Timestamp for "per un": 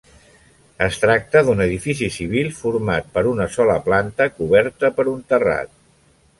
4.99-5.25